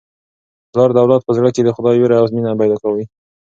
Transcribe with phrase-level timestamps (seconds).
[0.71, 3.03] پلار د اولاد په زړه کي د خدای وېره او مینه پیدا کوي.